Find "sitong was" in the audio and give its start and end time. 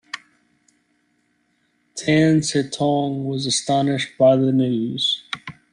2.39-3.45